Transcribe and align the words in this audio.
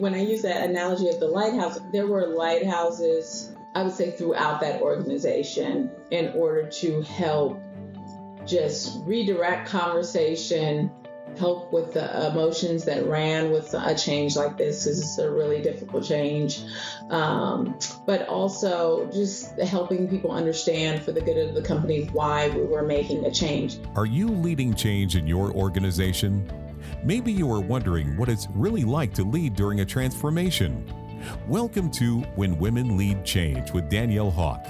When 0.00 0.14
I 0.14 0.22
use 0.22 0.42
that 0.42 0.70
analogy 0.70 1.08
of 1.08 1.18
the 1.18 1.26
lighthouse, 1.26 1.80
there 1.90 2.06
were 2.06 2.28
lighthouses, 2.28 3.52
I 3.74 3.82
would 3.82 3.92
say, 3.92 4.12
throughout 4.12 4.60
that 4.60 4.80
organization 4.80 5.90
in 6.12 6.28
order 6.36 6.68
to 6.68 7.02
help 7.02 7.60
just 8.46 9.00
redirect 9.04 9.68
conversation, 9.68 10.92
help 11.36 11.72
with 11.72 11.94
the 11.94 12.30
emotions 12.30 12.84
that 12.84 13.08
ran 13.08 13.50
with 13.50 13.74
a 13.74 13.96
change 13.96 14.36
like 14.36 14.56
this 14.56 14.84
because 14.84 15.00
it's 15.00 15.18
a 15.18 15.28
really 15.28 15.62
difficult 15.62 16.04
change. 16.04 16.62
Um, 17.10 17.76
but 18.06 18.28
also 18.28 19.10
just 19.10 19.58
helping 19.58 20.06
people 20.06 20.30
understand 20.30 21.02
for 21.02 21.10
the 21.10 21.20
good 21.20 21.38
of 21.38 21.56
the 21.56 21.62
company 21.62 22.04
why 22.12 22.50
we 22.50 22.62
were 22.62 22.84
making 22.84 23.24
a 23.24 23.32
change. 23.32 23.80
Are 23.96 24.06
you 24.06 24.28
leading 24.28 24.74
change 24.74 25.16
in 25.16 25.26
your 25.26 25.50
organization? 25.50 26.67
Maybe 27.04 27.30
you 27.30 27.50
are 27.52 27.60
wondering 27.60 28.16
what 28.16 28.28
it's 28.28 28.48
really 28.50 28.82
like 28.82 29.14
to 29.14 29.22
lead 29.22 29.54
during 29.54 29.80
a 29.80 29.84
transformation. 29.84 30.84
Welcome 31.46 31.92
to 31.92 32.22
When 32.34 32.58
Women 32.58 32.96
Lead 32.96 33.24
Change 33.24 33.72
with 33.72 33.88
Danielle 33.88 34.32
Hawk. 34.32 34.66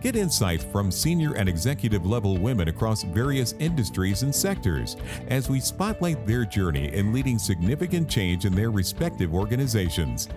Get 0.00 0.14
insights 0.14 0.62
from 0.62 0.92
senior 0.92 1.34
and 1.34 1.48
executive 1.48 2.06
level 2.06 2.38
women 2.38 2.68
across 2.68 3.02
various 3.02 3.54
industries 3.58 4.22
and 4.22 4.32
sectors 4.32 4.96
as 5.26 5.50
we 5.50 5.58
spotlight 5.58 6.24
their 6.24 6.44
journey 6.44 6.92
in 6.94 7.12
leading 7.12 7.36
significant 7.36 8.08
change 8.08 8.44
in 8.44 8.54
their 8.54 8.70
respective 8.70 9.34
organizations. 9.34 10.28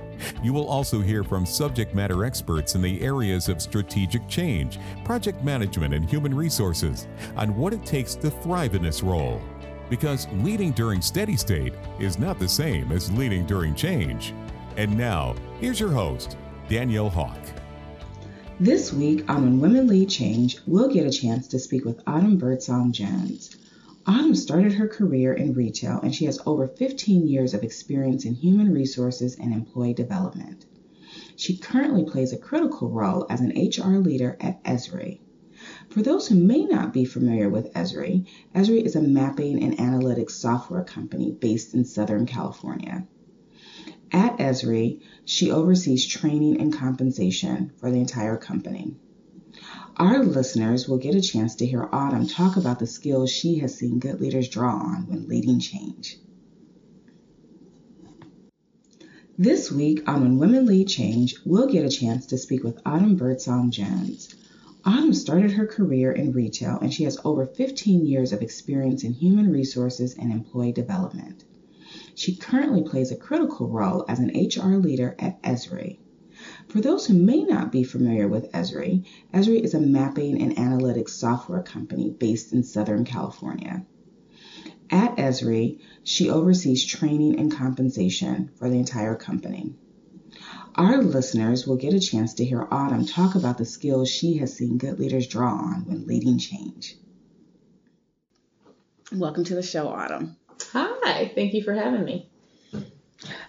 You 0.42 0.52
will 0.52 0.68
also 0.68 1.00
hear 1.00 1.24
from 1.24 1.46
subject 1.46 1.94
matter 1.94 2.26
experts 2.26 2.74
in 2.74 2.82
the 2.82 3.02
areas 3.02 3.50
of 3.50 3.62
strategic 3.62 4.28
change, 4.28 4.80
project 5.04 5.44
management, 5.44 5.94
and 5.94 6.10
human 6.10 6.34
resources 6.34 7.08
on 7.38 7.56
what 7.56 7.74
it 7.74 7.86
takes 7.86 8.16
to 8.16 8.32
thrive 8.32 8.74
in 8.74 8.82
this 8.82 9.04
role. 9.04 9.42
Because 9.90 10.28
leading 10.34 10.72
during 10.72 11.02
steady 11.02 11.38
state 11.38 11.74
is 12.00 12.18
not 12.18 12.40
the 12.40 12.48
same 12.48 12.92
as 12.92 13.12
leading 13.12 13.46
during 13.46 13.76
change. 13.76 14.34
And 14.78 14.98
now, 14.98 15.36
here's 15.60 15.80
your 15.80 15.92
host, 15.92 16.38
Danielle 16.68 17.10
Hawk. 17.10 17.40
This 18.60 18.94
week 18.94 19.30
on 19.30 19.44
When 19.44 19.60
Women 19.60 19.88
Lead 19.88 20.10
Change, 20.10 20.60
we'll 20.66 20.88
get 20.88 21.06
a 21.06 21.12
chance 21.12 21.48
to 21.50 21.60
speak 21.60 21.84
with 21.84 22.02
Autumn 22.08 22.38
Birdsong 22.38 22.94
Jones. 22.94 23.56
Autumn 24.08 24.36
started 24.36 24.74
her 24.74 24.88
career 24.88 25.34
in 25.34 25.54
retail 25.54 26.00
and 26.02 26.14
she 26.14 26.26
has 26.26 26.40
over 26.46 26.68
15 26.68 27.28
years 27.28 27.54
of 27.54 27.64
experience 27.64 28.24
in 28.24 28.34
human 28.34 28.72
resources 28.72 29.36
and 29.36 29.52
employee 29.52 29.94
development. 29.94 30.66
She 31.36 31.58
currently 31.58 32.06
plays 32.06 32.32
a 32.32 32.38
critical 32.38 32.90
role 32.90 33.26
as 33.30 33.42
an 33.42 33.50
HR 33.50 33.98
leader 33.98 34.38
at 34.40 34.64
Esri. 34.64 35.20
For 35.90 36.02
those 36.02 36.28
who 36.28 36.36
may 36.36 36.66
not 36.66 36.94
be 36.94 37.06
familiar 37.06 37.50
with 37.50 37.74
Esri, 37.74 38.26
Esri 38.54 38.84
is 38.84 38.96
a 38.96 39.02
mapping 39.02 39.64
and 39.64 39.78
analytics 39.78 40.32
software 40.32 40.84
company 40.84 41.32
based 41.32 41.74
in 41.74 41.86
Southern 41.86 42.26
California. 42.26 43.08
At 44.12 44.38
Esri, 44.38 45.02
she 45.26 45.52
oversees 45.52 46.06
training 46.06 46.60
and 46.60 46.74
compensation 46.74 47.72
for 47.78 47.92
the 47.92 48.00
entire 48.00 48.38
company. 48.38 48.96
Our 49.98 50.24
listeners 50.24 50.88
will 50.88 50.98
get 50.98 51.16
a 51.16 51.22
chance 51.22 51.56
to 51.56 51.66
hear 51.66 51.88
Autumn 51.92 52.28
talk 52.28 52.58
about 52.58 52.80
the 52.80 52.88
skills 52.88 53.32
she 53.32 53.60
has 53.60 53.78
seen 53.78 54.00
good 54.00 54.20
leaders 54.20 54.50
draw 54.50 54.76
on 54.76 55.08
when 55.08 55.28
leading 55.28 55.60
change. 55.60 56.18
This 59.38 59.72
week 59.72 60.08
on 60.08 60.22
When 60.22 60.38
Women 60.38 60.66
Lead 60.66 60.88
Change, 60.88 61.36
we'll 61.46 61.68
get 61.68 61.86
a 61.86 61.90
chance 61.90 62.28
to 62.28 62.38
speak 62.38 62.64
with 62.64 62.82
Autumn 62.86 63.16
Birdsong 63.18 63.72
Jones. 63.72 64.34
Autumn 64.88 65.16
started 65.16 65.52
her 65.54 65.66
career 65.66 66.12
in 66.12 66.32
retail 66.32 66.78
and 66.80 66.94
she 66.94 67.06
has 67.06 67.18
over 67.26 67.48
15 67.48 68.06
years 68.06 68.32
of 68.32 68.44
experience 68.44 69.04
in 69.04 69.14
human 69.14 69.52
resources 69.52 70.14
and 70.14 70.32
employee 70.32 70.74
development. 70.74 71.44
She 72.14 72.36
currently 72.36 72.84
plays 72.84 73.12
a 73.12 73.16
critical 73.16 73.68
role 73.68 74.06
as 74.08 74.20
an 74.20 74.30
HR 74.30 74.76
leader 74.76 75.16
at 75.18 75.42
Esri. 75.42 75.98
For 76.68 76.82
those 76.82 77.08
who 77.08 77.16
may 77.16 77.44
not 77.44 77.72
be 77.72 77.84
familiar 77.84 78.28
with 78.28 78.52
Esri, 78.52 79.06
Esri 79.34 79.60
is 79.60 79.74
a 79.74 79.80
mapping 79.80 80.40
and 80.40 80.56
analytics 80.56 81.10
software 81.10 81.64
company 81.64 82.12
based 82.12 82.54
in 82.54 82.62
Southern 82.62 83.06
California. 83.06 83.84
At 84.92 85.18
Esri, 85.18 85.80
she 86.04 86.30
oversees 86.30 86.86
training 86.86 87.40
and 87.40 87.52
compensation 87.52 88.52
for 88.54 88.70
the 88.70 88.78
entire 88.78 89.16
company. 89.16 89.74
Our 90.76 91.02
listeners 91.02 91.66
will 91.66 91.78
get 91.78 91.94
a 91.94 92.00
chance 92.00 92.34
to 92.36 92.46
hear 92.46 92.68
Autumn 92.70 93.06
talk 93.06 93.36
about 93.36 93.58
the 93.58 93.66
skills 93.66 94.10
she 94.10 94.38
has 94.38 94.56
seen 94.56 94.78
good 94.78 95.00
leaders 95.00 95.28
draw 95.28 95.54
on 95.54 95.86
when 95.86 96.06
leading 96.06 96.38
change. 96.38 96.96
Welcome 99.12 99.46
to 99.46 99.56
the 99.56 99.64
show, 99.64 99.88
Autumn. 99.88 100.36
Hi, 100.74 101.32
thank 101.34 101.54
you 101.54 101.64
for 101.64 101.74
having 101.74 102.04
me. 102.04 102.30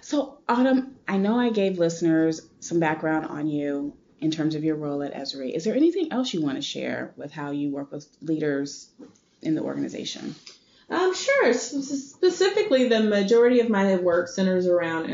So, 0.01 0.39
Autumn, 0.49 0.97
I 1.09 1.17
know 1.17 1.39
I 1.39 1.51
gave 1.51 1.79
listeners 1.79 2.41
some 2.61 2.79
background 2.79 3.27
on 3.27 3.49
you 3.49 3.95
in 4.21 4.31
terms 4.31 4.55
of 4.55 4.65
your 4.65 4.77
role 4.77 5.03
at 5.03 5.15
Esri. 5.15 5.55
Is 5.55 5.65
there 5.65 5.75
anything 5.75 6.13
else 6.13 6.33
you 6.33 6.43
want 6.43 6.57
to 6.57 6.63
share 6.63 7.13
with 7.17 7.33
how 7.33 7.51
you 7.51 7.71
work 7.71 7.91
with 7.91 8.07
leaders 8.21 8.91
in 9.43 9.55
the 9.55 9.63
organization? 9.63 10.35
Um, 10.89 11.15
sure. 11.15 11.53
Specifically, 11.53 12.89
the 12.89 13.01
majority 13.01 13.61
of 13.61 13.69
my 13.69 13.97
work 13.97 14.29
centers 14.29 14.67
around 14.67 15.11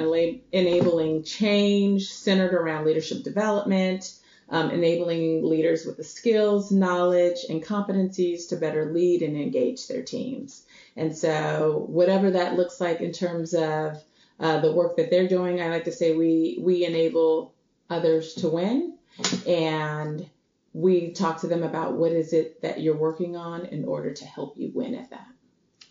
enabling 0.53 1.23
change, 1.25 2.13
centered 2.13 2.53
around 2.53 2.85
leadership 2.85 3.23
development, 3.23 4.13
um, 4.51 4.71
enabling 4.71 5.43
leaders 5.43 5.87
with 5.87 5.97
the 5.97 6.05
skills, 6.05 6.71
knowledge, 6.71 7.47
and 7.49 7.65
competencies 7.65 8.51
to 8.51 8.57
better 8.57 8.93
lead 8.93 9.23
and 9.23 9.35
engage 9.35 9.89
their 9.89 10.03
teams. 10.03 10.67
And 10.95 11.17
so, 11.17 11.87
whatever 11.89 12.33
that 12.33 12.57
looks 12.57 12.79
like 12.79 13.01
in 13.01 13.13
terms 13.13 13.55
of 13.55 13.97
uh, 14.39 14.61
the 14.61 14.73
work 14.73 14.99
that 14.99 15.11
they're 15.11 15.29
doing, 15.29 15.63
I 15.63 15.69
like 15.69 15.85
to 15.85 15.93
say 15.93 16.15
we 16.15 16.59
we 16.61 16.85
enable 16.85 17.55
others 17.89 18.35
to 18.35 18.51
win, 18.51 18.99
and 19.47 20.29
we 20.75 21.13
talk 21.13 21.41
to 21.41 21.47
them 21.47 21.63
about 21.63 21.95
what 21.95 22.13
is 22.13 22.35
it 22.35 22.61
that 22.61 22.81
you're 22.83 22.97
working 22.97 23.37
on 23.37 23.65
in 23.67 23.87
order 23.87 24.13
to 24.13 24.25
help 24.27 24.59
you 24.59 24.71
win 24.75 24.95
at 24.95 25.09
that. 25.11 25.27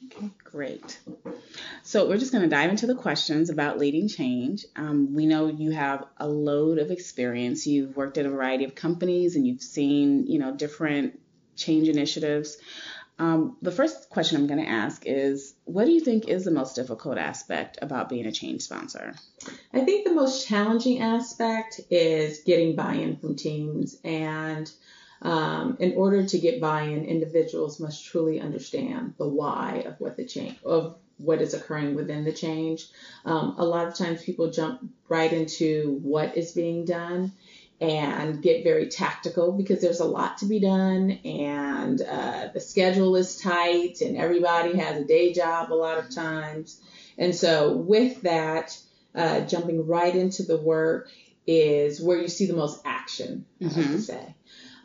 Okay, 0.06 0.30
great. 0.44 1.00
So 1.84 2.08
we're 2.08 2.18
just 2.18 2.32
going 2.32 2.44
to 2.44 2.50
dive 2.50 2.70
into 2.70 2.88
the 2.88 2.96
questions 2.96 3.50
about 3.50 3.78
leading 3.78 4.08
change. 4.08 4.66
Um, 4.76 5.14
we 5.14 5.26
know 5.26 5.48
you 5.48 5.72
have 5.72 6.06
a 6.18 6.28
load 6.28 6.80
of 6.80 6.92
experience. 6.92 7.68
You've 7.68 7.96
worked 7.96 8.18
at 8.18 8.26
a 8.26 8.30
variety 8.30 8.64
of 8.64 8.76
companies 8.76 9.36
and 9.36 9.46
you've 9.46 9.62
seen, 9.62 10.28
you 10.28 10.40
know, 10.40 10.54
different 10.54 11.20
change 11.56 11.88
initiatives. 11.88 12.58
Um, 13.20 13.58
the 13.62 13.72
first 13.72 14.10
question 14.10 14.38
I'm 14.38 14.48
going 14.48 14.64
to 14.64 14.70
ask 14.70 15.04
is 15.06 15.54
what 15.66 15.86
do 15.86 15.92
you 15.92 16.00
think 16.00 16.28
is 16.28 16.44
the 16.44 16.52
most 16.52 16.76
difficult 16.76 17.20
aspect 17.20 17.78
about 17.82 18.10
being 18.10 18.26
a 18.26 18.32
change 18.32 18.64
sponsor? 18.64 19.14
I 19.72 19.82
think 19.82 20.06
the 20.06 20.14
most 20.14 20.48
challenging 20.48 21.02
aspect 21.02 21.82
is 21.92 22.40
getting 22.40 22.76
buy 22.76 22.96
in 22.96 23.18
from 23.18 23.36
teams. 23.36 23.98
And 24.04 24.72
um, 25.22 25.78
in 25.80 25.94
order 25.94 26.26
to 26.26 26.40
get 26.40 26.62
buy 26.62 26.84
in, 26.84 27.06
individuals 27.06 27.80
must 27.80 28.06
truly 28.06 28.40
understand 28.40 29.14
the 29.18 29.28
why 29.28 29.84
of 29.86 30.00
what 30.00 30.18
the 30.18 30.26
change, 30.26 30.58
of 30.66 30.98
what 31.18 31.42
is 31.42 31.54
occurring 31.54 31.96
within 31.96 32.24
the 32.24 32.34
change. 32.34 32.88
Um, 33.26 33.56
a 33.58 33.66
lot 33.66 33.88
of 33.88 33.96
times 33.96 34.24
people 34.24 34.50
jump 34.50 34.82
right 35.08 35.32
into 35.32 36.00
what 36.02 36.38
is 36.38 36.54
being 36.54 36.86
done 36.86 37.34
and 37.80 38.42
get 38.42 38.64
very 38.64 38.88
tactical 38.88 39.52
because 39.52 39.82
there's 39.82 40.00
a 40.00 40.06
lot 40.06 40.38
to 40.38 40.46
be 40.46 40.60
done 40.60 41.12
and 41.26 42.02
uh, 42.02 42.50
the 42.54 42.60
schedule 42.60 43.16
is 43.16 43.38
tight 43.38 44.02
and 44.02 44.18
everybody 44.18 44.78
has 44.78 45.02
a 45.02 45.06
day 45.06 45.34
job 45.34 45.72
a 45.72 45.76
lot 45.76 45.98
of 45.98 46.14
times. 46.14 46.80
And 47.18 47.36
so, 47.36 47.74
with 47.74 48.22
that, 48.22 48.78
uh, 49.14 49.42
jumping 49.42 49.86
right 49.88 50.16
into 50.16 50.44
the 50.44 50.58
work 50.58 51.10
is 51.46 52.02
where 52.02 52.20
you 52.20 52.28
see 52.28 52.46
the 52.46 52.56
most 52.56 52.82
action, 52.86 53.46
I 53.60 53.66
mm-hmm. 53.66 53.82
have 53.82 53.92
to 53.92 54.02
say. 54.02 54.36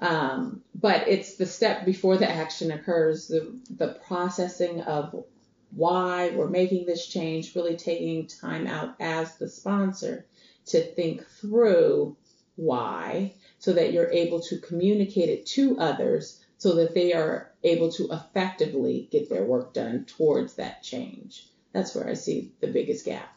Um, 0.00 0.62
but 0.74 1.08
it's 1.08 1.36
the 1.36 1.46
step 1.46 1.84
before 1.84 2.16
the 2.16 2.30
action 2.30 2.70
occurs, 2.70 3.28
the, 3.28 3.58
the 3.70 3.98
processing 4.06 4.82
of 4.82 5.24
why 5.70 6.30
we're 6.30 6.48
making 6.48 6.86
this 6.86 7.06
change, 7.06 7.54
really 7.54 7.76
taking 7.76 8.26
time 8.26 8.66
out 8.66 8.94
as 9.00 9.36
the 9.36 9.48
sponsor 9.48 10.26
to 10.66 10.80
think 10.80 11.26
through 11.40 12.16
why 12.56 13.34
so 13.58 13.72
that 13.72 13.92
you're 13.92 14.10
able 14.10 14.40
to 14.40 14.58
communicate 14.58 15.28
it 15.28 15.46
to 15.46 15.78
others 15.78 16.42
so 16.58 16.76
that 16.76 16.94
they 16.94 17.12
are 17.12 17.52
able 17.62 17.92
to 17.92 18.08
effectively 18.10 19.08
get 19.10 19.28
their 19.28 19.44
work 19.44 19.74
done 19.74 20.04
towards 20.04 20.54
that 20.54 20.82
change. 20.82 21.46
That's 21.72 21.94
where 21.94 22.08
I 22.08 22.14
see 22.14 22.52
the 22.60 22.68
biggest 22.68 23.04
gap. 23.04 23.36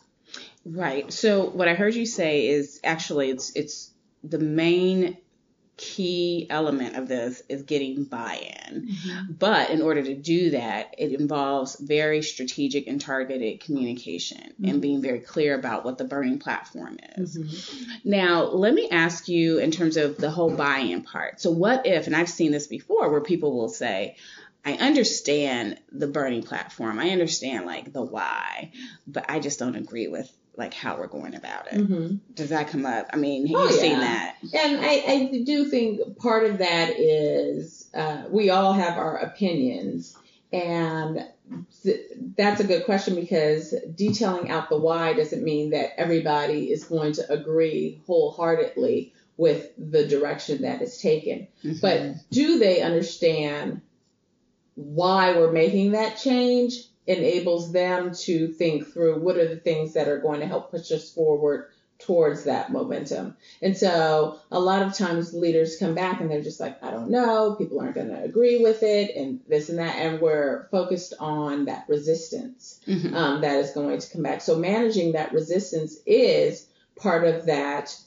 Right. 0.66 1.12
So 1.12 1.50
what 1.50 1.68
I 1.68 1.74
heard 1.74 1.96
you 1.96 2.06
say 2.06 2.48
is 2.48 2.80
actually 2.84 3.30
it's 3.30 3.56
it's 3.56 3.92
the 4.24 4.40
main 4.40 5.18
key 5.80 6.46
element 6.50 6.98
of 6.98 7.08
this 7.08 7.42
is 7.48 7.64
getting 7.64 8.04
buy-in. 8.04 8.90
Mm-hmm. 8.90 9.32
But 9.34 9.70
in 9.70 9.82
order 9.82 10.04
to 10.04 10.14
do 10.14 10.52
that, 10.52 10.94
it 10.98 11.18
involves 11.18 11.80
very 11.80 12.22
strategic 12.22 12.88
and 12.88 13.00
targeted 13.00 13.62
communication 13.62 14.42
mm-hmm. 14.42 14.66
and 14.66 14.82
being 14.82 15.02
very 15.02 15.22
clear 15.22 15.58
about 15.58 15.86
what 15.86 15.98
the 15.98 16.04
burning 16.04 16.40
platform 16.40 16.98
is. 17.16 17.38
Mm-hmm. 17.38 18.10
Now, 18.10 18.44
let 18.48 18.74
me 18.74 18.90
ask 18.92 19.30
you 19.30 19.60
in 19.60 19.72
terms 19.72 19.96
of 19.96 20.18
the 20.18 20.30
whole 20.30 20.54
buy-in 20.54 21.04
part. 21.04 21.40
So 21.40 21.50
what 21.52 21.86
if, 21.86 22.08
and 22.08 22.16
I've 22.16 22.28
seen 22.28 22.52
this 22.52 22.68
before 22.68 23.10
where 23.10 23.22
people 23.22 23.56
will 23.56 23.70
say, 23.70 24.18
I 24.66 24.74
understand 24.74 25.80
the 25.90 26.08
burning 26.08 26.44
platform. 26.44 27.00
I 27.00 27.12
understand 27.12 27.66
like 27.66 27.94
the 27.94 28.02
why, 28.02 28.74
but 29.08 29.26
I 29.30 29.40
just 29.40 29.60
don't 29.60 29.78
agree 29.78 30.10
with 30.10 30.30
like 30.60 30.74
how 30.74 30.98
we're 30.98 31.08
going 31.08 31.34
about 31.34 31.72
it. 31.72 31.80
Mm-hmm. 31.80 32.18
Does 32.36 32.50
that 32.50 32.68
come 32.68 32.86
up? 32.86 33.08
I 33.12 33.16
mean, 33.16 33.48
have 33.48 33.56
Oh, 33.56 33.64
you 33.70 33.72
seen 33.72 34.00
that? 34.00 34.36
And 34.54 34.80
I, 34.80 35.04
I 35.08 35.44
do 35.46 35.66
think 35.66 36.18
part 36.18 36.46
of 36.46 36.60
that 36.60 36.92
is 37.00 37.90
uh, 37.94 38.26
we 38.30 38.50
all 38.52 38.74
have 38.74 38.98
our 38.98 39.18
opinions. 39.18 40.16
And 40.52 41.26
th- 41.84 42.02
that's 42.36 42.60
a 42.60 42.66
good 42.68 42.86
question 42.86 43.16
because 43.16 43.74
detailing 43.96 44.50
out 44.50 44.70
the 44.70 44.78
why 44.78 45.14
doesn't 45.14 45.44
mean 45.44 45.72
that 45.72 46.00
everybody 46.00 46.72
is 46.72 46.84
going 46.84 47.14
to 47.14 47.32
agree 47.32 48.02
wholeheartedly 48.06 49.14
with 49.38 49.70
the 49.78 50.06
direction 50.08 50.64
that 50.64 50.82
is 50.82 50.98
taken. 50.98 51.48
Mhm. 51.64 51.80
But 51.82 52.30
do 52.30 52.60
they 52.60 52.82
understand 52.82 53.82
why 54.76 55.38
we're 55.38 55.52
making 55.52 55.92
that 55.94 56.18
change? 56.18 56.84
Enables 57.10 57.72
them 57.72 58.14
to 58.14 58.48
think 58.50 58.94
through 58.94 59.20
what 59.20 59.38
are 59.38 59.48
the 59.48 59.56
things 59.58 59.94
that 59.94 60.08
are 60.08 60.20
going 60.20 60.42
to 60.42 60.46
help 60.46 60.70
push 60.70 60.92
us 60.92 61.12
forward 61.12 61.70
towards 61.98 62.44
that 62.46 62.72
momentum. 62.72 63.36
And 63.62 63.76
so 63.76 64.40
a 64.52 64.60
lot 64.60 64.84
of 64.84 64.94
times 64.94 65.34
leaders 65.34 65.76
come 65.78 65.96
back 65.96 66.22
and 66.22 66.32
they're 66.32 66.42
just 66.44 66.60
like, 66.60 66.82
I 66.82 66.92
don't 66.92 67.10
know, 67.10 67.56
people 67.56 67.80
aren't 67.82 67.96
going 67.96 68.08
to 68.08 68.24
agree 68.24 68.60
with 68.64 68.84
it, 68.84 69.16
and 69.18 69.42
this 69.50 69.68
and 69.70 69.80
that. 69.80 69.96
And 69.98 70.22
we're 70.22 70.68
focused 70.70 71.14
on 71.20 71.66
that 71.66 71.86
resistance 71.90 72.80
Mhm. 72.88 73.14
um, 73.14 73.42
that 73.42 73.58
is 73.58 73.72
going 73.72 74.00
to 74.00 74.10
come 74.12 74.24
back. 74.24 74.40
So 74.42 74.56
managing 74.56 75.14
that 75.14 75.34
resistance 75.34 75.98
is 76.06 76.68
part 76.96 77.26
of 77.26 77.48
that. 77.48 77.98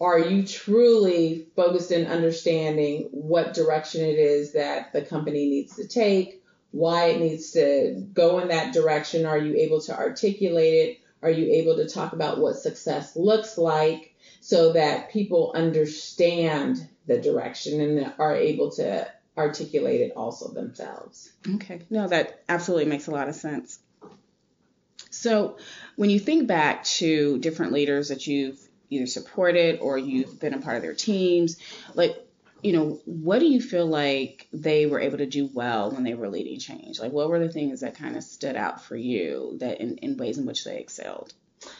Are 0.00 0.18
you 0.18 0.46
truly 0.46 1.46
focused 1.56 1.90
in 1.90 2.06
understanding 2.06 3.08
what 3.12 3.54
direction 3.54 4.04
it 4.04 4.18
is 4.18 4.52
that 4.52 4.92
the 4.92 5.02
company 5.02 5.48
needs 5.48 5.76
to 5.76 5.88
take, 5.88 6.42
why 6.74 7.06
it 7.06 7.20
needs 7.20 7.52
to 7.52 8.04
go 8.12 8.40
in 8.40 8.48
that 8.48 8.74
direction? 8.74 9.26
Are 9.26 9.38
you 9.38 9.54
able 9.54 9.80
to 9.82 9.96
articulate 9.96 10.74
it? 10.74 10.98
Are 11.22 11.30
you 11.30 11.52
able 11.52 11.76
to 11.76 11.88
talk 11.88 12.12
about 12.12 12.40
what 12.40 12.56
success 12.56 13.14
looks 13.14 13.56
like 13.56 14.12
so 14.40 14.72
that 14.72 15.10
people 15.10 15.52
understand 15.54 16.86
the 17.06 17.20
direction 17.20 17.80
and 17.80 18.12
are 18.18 18.34
able 18.34 18.72
to 18.72 19.08
articulate 19.38 20.00
it 20.00 20.14
also 20.16 20.52
themselves? 20.52 21.32
Okay. 21.54 21.80
No, 21.90 22.08
that 22.08 22.42
absolutely 22.48 22.86
makes 22.86 23.06
a 23.06 23.12
lot 23.12 23.28
of 23.28 23.36
sense. 23.36 23.78
So, 25.10 25.58
when 25.94 26.10
you 26.10 26.18
think 26.18 26.48
back 26.48 26.82
to 26.84 27.38
different 27.38 27.72
leaders 27.72 28.08
that 28.08 28.26
you've 28.26 28.58
either 28.90 29.06
supported 29.06 29.78
or 29.78 29.96
you've 29.96 30.40
been 30.40 30.54
a 30.54 30.58
part 30.58 30.76
of 30.76 30.82
their 30.82 30.94
teams, 30.94 31.56
like, 31.94 32.23
you 32.64 32.72
know, 32.72 32.98
what 33.04 33.40
do 33.40 33.46
you 33.46 33.60
feel 33.60 33.86
like 33.86 34.48
they 34.52 34.86
were 34.86 34.98
able 34.98 35.18
to 35.18 35.26
do 35.26 35.50
well 35.52 35.90
when 35.90 36.02
they 36.02 36.14
were 36.14 36.30
leading 36.30 36.58
change? 36.58 36.98
Like, 36.98 37.12
what 37.12 37.28
were 37.28 37.38
the 37.38 37.52
things 37.52 37.80
that 37.80 37.98
kind 37.98 38.16
of 38.16 38.24
stood 38.24 38.56
out 38.56 38.82
for 38.82 38.96
you 38.96 39.58
that 39.60 39.82
in, 39.82 39.98
in 39.98 40.16
ways 40.16 40.38
in 40.38 40.46
which 40.46 40.64
they 40.64 40.78
excelled? 40.78 41.34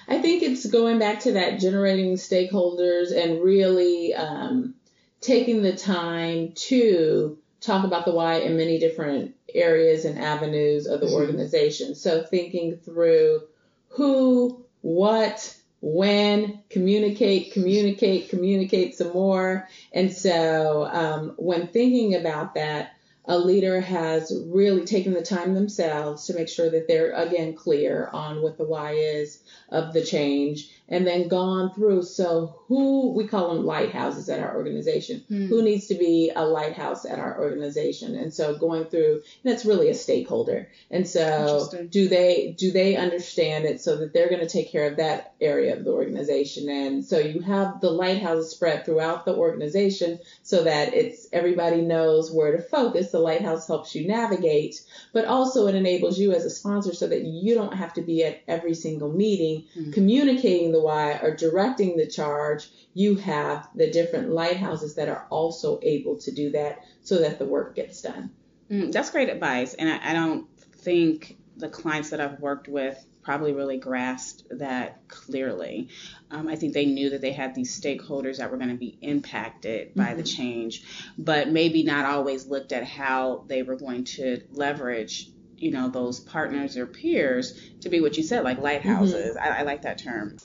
I 0.07 0.21
think 0.21 0.43
it's 0.43 0.67
going 0.67 0.99
back 0.99 1.21
to 1.21 1.33
that 1.33 1.59
generating 1.59 2.15
stakeholders 2.17 3.17
and 3.17 3.43
really 3.43 4.15
um, 4.15 4.75
taking 5.23 5.63
the 5.63 5.75
time 5.75 6.53
to 6.53 7.39
talk 7.63 7.87
about 7.87 8.05
the 8.05 8.13
why 8.13 8.35
in 8.41 8.59
many 8.59 8.79
different 8.79 9.35
areas 9.55 10.05
and 10.05 10.19
avenues 10.19 10.87
of 10.87 11.01
the 11.01 11.07
Mhm. 11.07 11.15
organization. 11.15 11.95
So 11.95 12.23
thinking 12.23 12.77
through 12.77 13.45
who, 13.89 14.65
what, 14.83 15.57
when, 15.87 16.61
communicate, 16.71 17.53
communicate, 17.53 18.31
communicate 18.31 18.97
some 18.97 19.13
more. 19.13 19.69
And 19.93 20.11
so 20.11 20.89
um, 20.91 21.35
when 21.37 21.67
thinking 21.67 22.15
about 22.15 22.55
that, 22.55 22.93
a 23.27 23.39
leader 23.39 23.83
has 23.83 24.33
really 24.47 24.87
taken 24.87 25.13
the 25.13 25.23
time 25.23 25.53
themselves 25.55 26.27
to 26.27 26.35
make 26.35 26.49
sure 26.49 26.71
that 26.71 26.89
they're 26.89 27.13
again 27.13 27.55
clear 27.55 28.09
on 28.15 28.41
what 28.41 28.57
the 28.57 28.65
why 28.65 28.93
is 28.93 29.43
of 29.69 29.93
the 29.93 30.03
change 30.03 30.71
and 30.89 31.07
then 31.07 31.29
gone 31.29 31.73
through. 31.73 32.03
So 32.03 32.61
who 32.67 33.13
we 33.15 33.27
call 33.27 33.55
them 33.55 33.65
lighthouses 33.65 34.29
at 34.29 34.41
our 34.41 34.55
organization. 34.57 35.25
Who 35.29 35.63
needs 35.63 35.87
to 35.87 35.95
be 35.95 36.31
a 36.35 36.45
lighthouse 36.45 37.05
at 37.07 37.19
our 37.19 37.41
organization? 37.41 38.15
And 38.15 38.33
so 38.35 38.57
going 38.59 38.85
through 38.85 39.23
that's 39.45 39.65
really 39.65 39.89
a 39.89 39.95
stakeholder. 39.95 40.69
And 40.91 41.09
so 41.09 41.69
do 41.91 42.09
they 42.09 42.55
do 42.59 42.71
they 42.71 42.97
understand 42.97 43.65
it 43.65 43.81
so 43.81 43.97
that 43.97 44.13
they're 44.13 44.29
going 44.29 44.41
to 44.41 44.49
take 44.49 44.71
care 44.71 44.87
of 44.91 44.97
that 44.99 45.35
area 45.41 45.77
of 45.77 45.85
the 45.85 45.91
organization? 45.93 46.69
And 46.69 47.05
so 47.05 47.19
you 47.19 47.41
have 47.41 47.81
the 47.81 47.91
lighthouses 47.91 48.51
spread 48.51 48.85
throughout 48.85 49.25
the 49.25 49.35
organization 49.35 50.19
so 50.43 50.65
that 50.65 50.93
it's 50.95 51.27
everybody 51.33 51.81
knows 51.81 52.31
where 52.33 52.57
to 52.57 52.63
focus. 52.63 53.11
The 53.11 53.19
lighthouse 53.21 53.67
helps 53.67 53.95
you 53.95 54.07
navigate 54.07 54.83
but 55.13 55.25
also 55.25 55.67
it 55.67 55.75
enables 55.75 56.19
you 56.19 56.33
as 56.33 56.45
a 56.45 56.51
sponsor 56.51 56.93
so 56.95 57.07
that 57.07 57.23
you 57.25 57.55
don't 57.55 57.75
have 57.75 57.95
to 57.95 58.03
be 58.03 58.23
at 58.25 58.41
every 58.49 58.75
single 58.75 59.11
meeting 59.11 59.65
Mhm. 59.77 59.93
communicating 59.93 60.73
the 60.75 60.81
why 60.81 61.13
or 61.23 61.35
directing 61.35 61.97
the 61.97 62.07
charge 62.07 62.69
you 62.93 63.17
have 63.17 63.69
the 63.75 63.91
different 63.91 64.31
lighthouses 64.31 64.97
that 64.97 65.09
are 65.09 65.27
also 65.31 65.79
able 65.83 66.17
to 66.19 66.31
do 66.33 66.51
that 66.51 66.85
so 67.03 67.21
that 67.21 67.39
the 67.39 67.47
work 67.47 67.75
gets 67.75 68.03
done 68.03 68.31
Mm, 68.71 68.93
that's 68.93 69.11
great 69.11 69.29
advice, 69.29 69.75
and 69.75 69.91
I, 69.91 70.11
I 70.11 70.13
don't 70.15 70.49
think 70.59 71.37
the 71.59 71.69
clients 71.69 72.11
that 72.11 72.21
I've 72.21 72.41
worked 72.41 72.67
with 72.67 72.97
probably 73.23 73.53
really 73.53 73.77
grasped 73.77 74.45
that 74.59 75.07
clearly. 75.07 75.89
Um, 76.31 76.49
I 76.49 76.57
think 76.57 76.73
they 76.73 76.87
knew 76.87 77.11
that 77.11 77.21
they 77.21 77.33
had 77.33 77.55
these 77.55 77.79
stakeholders 77.79 78.39
that 78.39 78.51
were 78.51 78.57
going 78.57 78.71
to 78.71 78.77
be 78.77 78.97
impacted 79.03 79.95
by 79.95 80.15
the 80.15 80.23
Mhm. 80.23 80.37
change, 80.37 80.83
but 81.19 81.51
maybe 81.51 81.83
not 81.83 82.07
always 82.07 82.47
looked 82.47 82.73
at 82.73 82.85
how 82.85 83.45
they 83.49 83.63
were 83.63 83.77
going 83.77 84.05
to 84.17 84.41
leverage, 84.51 85.31
you 85.59 85.71
know, 85.71 85.91
those 85.91 86.21
partners 86.21 86.79
or 86.79 86.87
peers 86.87 87.61
to 87.83 87.91
be 87.91 88.01
what 88.01 88.17
you 88.17 88.23
said, 88.23 88.45
like 88.45 88.59
lighthouses. 88.59 89.37
I, 89.37 89.61
I 89.61 89.63
like 89.63 89.83
that 89.83 89.99
term. 89.99 90.39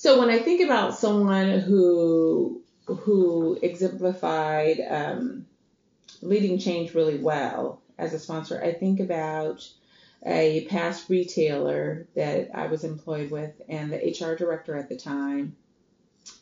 So 0.00 0.18
when 0.18 0.30
I 0.30 0.38
think 0.38 0.62
about 0.62 0.98
someone 0.98 1.60
who 1.60 2.62
who 2.86 3.58
exemplified 3.60 4.80
um, 4.88 5.44
leading 6.22 6.58
change 6.58 6.94
really 6.94 7.18
well 7.18 7.82
as 7.98 8.14
a 8.14 8.18
sponsor, 8.18 8.58
I 8.64 8.72
think 8.72 9.00
about 9.00 9.68
a 10.24 10.64
past 10.70 11.10
retailer 11.10 12.06
that 12.14 12.48
I 12.54 12.68
was 12.68 12.82
employed 12.82 13.30
with 13.30 13.52
and 13.68 13.92
the 13.92 13.98
HR 13.98 14.36
director 14.36 14.74
at 14.74 14.88
the 14.88 14.96
time, 14.96 15.54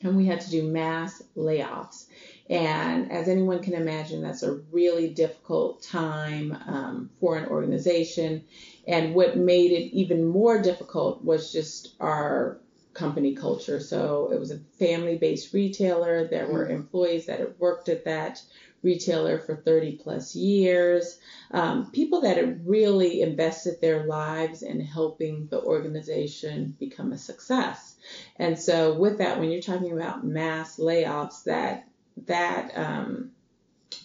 and 0.03 0.17
we 0.17 0.25
had 0.25 0.41
to 0.43 0.51
do 0.51 0.63
mass 0.63 1.21
layoffs. 1.37 2.05
And 2.49 3.11
as 3.11 3.27
anyone 3.27 3.61
can 3.61 3.75
imagine, 3.75 4.23
that's 4.23 4.45
a 4.45 4.61
really 4.71 5.09
difficult 5.09 5.83
time 5.83 6.57
um, 6.69 7.11
for 7.19 7.37
an 7.37 7.47
organization. 7.47 8.45
And 8.87 9.17
what 9.17 9.37
made 9.37 9.73
it 9.73 9.97
even 9.97 10.29
more 10.29 10.63
difficult 10.63 11.25
was 11.25 11.53
just 11.53 11.97
our 11.99 12.61
company 12.99 13.35
culture. 13.35 13.81
So 13.81 14.31
it 14.33 14.41
was 14.41 14.51
a 14.51 14.59
family 14.79 15.17
based 15.17 15.55
retailer. 15.55 16.27
There 16.27 16.49
were 16.49 16.69
employees 16.69 17.27
that 17.27 17.39
had 17.39 17.59
worked 17.59 17.89
at 17.89 18.05
that 18.05 18.43
retailer 18.83 19.39
for 19.39 19.57
30 19.57 19.97
plus 19.97 20.35
years, 20.37 21.19
um, 21.51 21.91
people 21.91 22.21
that 22.21 22.37
had 22.37 22.67
really 22.67 23.23
invested 23.23 23.81
their 23.81 24.07
lives 24.07 24.63
in 24.63 24.81
helping 24.81 25.49
the 25.49 25.61
organization 25.61 26.77
become 26.79 27.13
a 27.13 27.19
success. 27.19 27.97
And 28.37 28.59
so 28.59 28.95
with 28.95 29.19
that, 29.19 29.41
when 29.41 29.51
you're 29.51 29.63
talking 29.63 29.93
about 29.93 30.25
mass 30.25 30.79
layoffs, 30.79 31.45
that 31.45 31.87
that 32.27 32.73
um, 32.77 33.31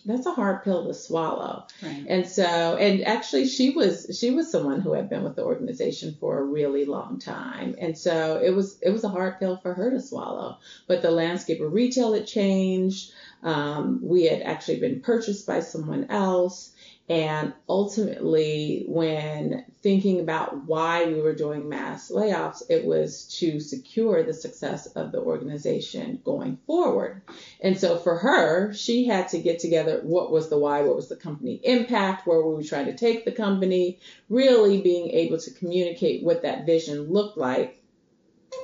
that's 0.05 0.25
a 0.25 0.31
hard 0.31 0.63
pill 0.63 0.85
to 0.85 0.93
swallow. 0.93 1.65
Right. 1.81 2.05
And 2.07 2.27
so, 2.27 2.43
and 2.43 3.03
actually, 3.05 3.47
she 3.47 3.71
was 3.71 4.17
she 4.19 4.31
was 4.31 4.51
someone 4.51 4.81
who 4.81 4.93
had 4.93 5.09
been 5.09 5.23
with 5.23 5.35
the 5.35 5.43
organization 5.43 6.15
for 6.19 6.39
a 6.39 6.43
really 6.43 6.85
long 6.85 7.19
time, 7.19 7.75
and 7.79 7.97
so 7.97 8.41
it 8.43 8.51
was 8.51 8.77
it 8.81 8.89
was 8.89 9.03
a 9.03 9.09
hard 9.09 9.39
pill 9.39 9.57
for 9.57 9.73
her 9.73 9.91
to 9.91 10.01
swallow. 10.01 10.57
But 10.87 11.01
the 11.01 11.11
landscape 11.11 11.61
of 11.61 11.73
retail 11.73 12.13
had 12.13 12.27
changed. 12.27 13.11
Um, 13.43 13.99
we 14.01 14.25
had 14.25 14.41
actually 14.41 14.79
been 14.79 15.01
purchased 15.01 15.45
by 15.45 15.59
someone 15.59 16.05
else, 16.09 16.71
and 17.09 17.53
ultimately, 17.67 18.85
when 18.87 19.65
thinking 19.81 20.21
about 20.21 20.65
why 20.65 21.05
we 21.05 21.19
were 21.19 21.35
doing 21.35 21.67
mass 21.67 22.09
layoffs, 22.09 22.63
it 22.69 22.85
was 22.85 23.25
to 23.39 23.59
secure 23.59 24.23
the 24.23 24.33
success 24.33 24.85
of 24.85 25.11
the 25.11 25.19
organization 25.19 26.21
going 26.23 26.59
forward. 26.65 27.21
And 27.59 27.77
so 27.77 27.97
for 27.97 28.17
her, 28.19 28.73
she 28.73 29.05
had 29.05 29.27
to 29.29 29.41
get 29.41 29.59
together 29.59 29.99
what 30.01 30.31
was 30.31 30.49
the 30.49 30.57
why, 30.57 30.83
what 30.83 30.95
was 30.95 31.09
the 31.09 31.17
company 31.17 31.59
impact, 31.63 32.25
where 32.25 32.41
were 32.41 32.55
we 32.55 32.63
trying 32.63 32.85
to 32.85 32.95
take 32.95 33.25
the 33.25 33.33
company, 33.33 33.99
really 34.29 34.79
being 34.81 35.09
able 35.09 35.39
to 35.39 35.51
communicate 35.51 36.23
what 36.23 36.43
that 36.43 36.65
vision 36.65 37.11
looked 37.11 37.37
like. 37.37 37.83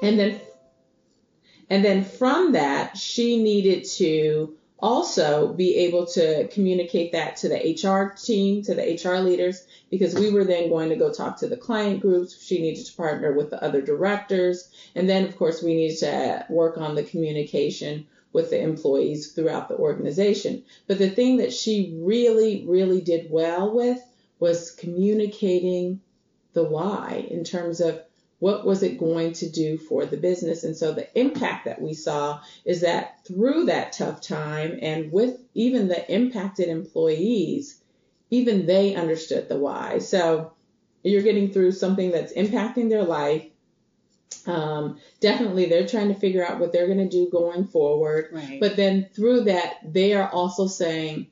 And 0.02 0.18
then 0.18 0.40
and 1.70 1.84
then 1.86 2.04
from 2.04 2.54
that, 2.54 2.98
she 2.98 3.44
needed 3.44 3.86
to 3.98 4.58
also 4.82 5.54
be 5.54 5.76
able 5.78 6.06
to 6.06 6.48
communicate 6.50 7.12
that 7.12 7.38
to 7.38 7.50
the 7.50 7.56
HR 7.56 8.16
team, 8.16 8.62
to 8.64 8.76
the 8.76 9.00
HR 9.04 9.20
leaders, 9.20 9.66
because 9.90 10.16
we 10.16 10.32
were 10.32 10.46
then 10.46 10.70
going 10.70 10.90
to 10.90 10.96
go 10.96 11.12
talk 11.12 11.38
to 11.40 11.48
the 11.48 11.58
client 11.58 12.02
groups. 12.02 12.42
She 12.42 12.62
needed 12.62 12.86
to 12.86 12.96
partner 12.96 13.34
with 13.34 13.50
the 13.50 13.62
other 13.64 13.82
directors. 13.82 14.70
And 14.96 15.10
then, 15.10 15.26
of 15.26 15.38
course, 15.38 15.62
we 15.62 15.76
needed 15.76 15.98
to 16.00 16.46
work 16.50 16.78
on 16.78 16.96
the 16.96 17.04
communication 17.04 18.08
with 18.32 18.50
the 18.52 18.62
employees 18.62 19.32
throughout 19.32 19.70
the 19.70 19.76
organization. 19.76 20.64
But 20.88 21.00
the 21.00 21.10
thing 21.10 21.38
that 21.38 21.54
she 21.54 21.98
really, 22.02 22.66
really 22.68 23.02
did 23.02 23.30
well 23.30 23.74
with 23.74 24.00
was 24.40 24.72
communicating 24.72 26.02
the 26.54 26.64
why 26.64 27.28
in 27.30 27.44
terms 27.44 27.82
of 27.82 28.02
what 28.40 28.66
was 28.66 28.84
it 28.84 28.98
going 28.98 29.34
to 29.34 29.50
do 29.50 29.78
for 29.78 30.06
the 30.06 30.18
business? 30.18 30.64
And 30.64 30.76
so 30.76 30.94
the 30.94 31.20
impact 31.20 31.66
that 31.66 31.82
we 31.82 31.94
saw 31.94 32.42
is 32.66 32.82
that 32.82 33.26
through 33.26 33.66
that 33.66 33.92
tough 33.92 34.22
time 34.22 34.80
and 34.82 35.12
with 35.12 35.40
even 35.54 35.90
the 35.90 36.12
impacted 36.12 36.70
employees, 36.70 37.82
even 38.30 38.66
they 38.66 38.96
understood 38.96 39.50
the 39.50 39.58
why. 39.58 40.00
So 40.00 40.54
you're 41.04 41.22
getting 41.22 41.52
through 41.52 41.74
something 41.74 42.12
that's 42.12 42.34
impacting 42.34 42.90
their 42.90 43.04
life. 43.04 43.46
Um, 44.46 45.00
definitely, 45.20 45.66
they're 45.66 45.88
trying 45.88 46.14
to 46.14 46.20
figure 46.20 46.46
out 46.46 46.60
what 46.60 46.72
they're 46.72 46.88
going 46.88 47.00
to 47.00 47.10
do 47.10 47.30
going 47.30 47.68
forward. 47.68 48.30
Right. 48.32 48.60
But 48.60 48.78
then 48.78 49.10
through 49.14 49.46
that, 49.46 49.78
they 49.84 50.14
are 50.14 50.30
also 50.30 50.68
saying, 50.68 51.28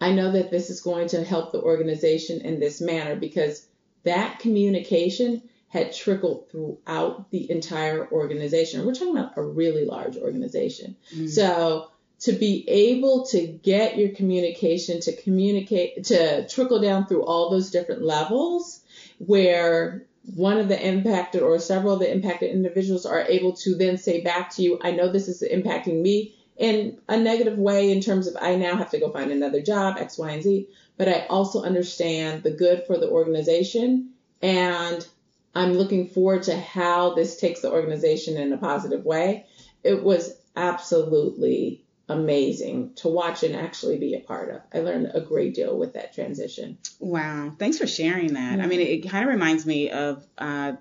I 0.00 0.12
know 0.12 0.32
that 0.32 0.50
this 0.50 0.70
is 0.70 0.80
going 0.80 1.08
to 1.08 1.24
help 1.24 1.50
the 1.50 1.60
organization 1.60 2.40
in 2.40 2.60
this 2.60 2.80
manner 2.80 3.16
because 3.16 3.66
that 4.04 4.38
communication 4.38 5.42
had 5.72 5.90
trickled 5.90 6.50
throughout 6.50 7.30
the 7.30 7.50
entire 7.50 8.06
organization. 8.12 8.84
We're 8.84 8.92
talking 8.92 9.16
about 9.16 9.38
a 9.38 9.42
really 9.42 9.86
large 9.86 10.18
organization. 10.18 10.96
Mm. 11.16 11.30
So 11.30 11.88
to 12.20 12.32
be 12.32 12.68
able 12.68 13.24
to 13.28 13.46
get 13.46 13.96
your 13.96 14.10
communication 14.10 15.00
to 15.00 15.16
communicate, 15.16 16.04
to 16.04 16.46
trickle 16.46 16.82
down 16.82 17.06
through 17.06 17.24
all 17.24 17.48
those 17.48 17.70
different 17.70 18.02
levels 18.02 18.80
where 19.16 20.04
one 20.34 20.58
of 20.58 20.68
the 20.68 20.86
impacted 20.86 21.40
or 21.40 21.58
several 21.58 21.94
of 21.94 22.00
the 22.00 22.12
impacted 22.12 22.50
individuals 22.50 23.06
are 23.06 23.22
able 23.22 23.54
to 23.54 23.74
then 23.74 23.96
say 23.96 24.20
back 24.20 24.50
to 24.50 24.62
you, 24.62 24.78
I 24.82 24.90
know 24.90 25.10
this 25.10 25.26
is 25.26 25.42
impacting 25.42 26.02
me 26.02 26.34
in 26.58 26.98
a 27.08 27.16
negative 27.16 27.56
way 27.56 27.90
in 27.90 28.02
terms 28.02 28.26
of 28.26 28.36
I 28.38 28.56
now 28.56 28.76
have 28.76 28.90
to 28.90 29.00
go 29.00 29.10
find 29.10 29.32
another 29.32 29.62
job, 29.62 29.96
X, 29.98 30.18
Y, 30.18 30.30
and 30.32 30.42
Z, 30.42 30.68
but 30.98 31.08
I 31.08 31.24
also 31.30 31.62
understand 31.62 32.42
the 32.42 32.50
good 32.50 32.84
for 32.86 32.98
the 32.98 33.08
organization 33.08 34.10
and 34.42 35.06
I'm 35.54 35.74
looking 35.74 36.08
forward 36.08 36.44
to 36.44 36.56
how 36.58 37.14
this 37.14 37.38
takes 37.38 37.60
the 37.60 37.70
organization 37.70 38.36
in 38.36 38.52
a 38.52 38.58
positive 38.58 39.04
way. 39.04 39.46
It 39.82 40.02
was 40.02 40.34
absolutely 40.56 41.84
amazing 42.08 42.94
to 42.96 43.08
watch 43.08 43.42
and 43.42 43.54
actually 43.54 43.98
be 43.98 44.14
a 44.14 44.20
part 44.20 44.50
of. 44.50 44.62
I 44.72 44.80
learned 44.80 45.10
a 45.14 45.20
great 45.20 45.54
deal 45.54 45.78
with 45.78 45.94
that 45.94 46.14
transition. 46.14 46.78
Wow. 47.00 47.52
Thanks 47.58 47.78
for 47.78 47.86
sharing 47.86 48.34
that. 48.34 48.60
I 48.60 48.66
mean, 48.66 48.80
it, 48.80 48.88
it 48.88 49.08
kind 49.08 49.24
of 49.24 49.30
reminds 49.30 49.66
me 49.66 49.90
of 49.90 50.26
uh, 50.38 50.72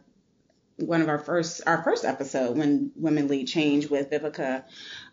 one 0.77 1.01
of 1.01 1.09
our 1.09 1.19
first 1.19 1.61
our 1.67 1.83
first 1.83 2.05
episode 2.05 2.57
when 2.57 2.91
women 2.95 3.27
lead 3.27 3.47
change 3.47 3.89
with 3.89 4.09
Vivica 4.09 4.63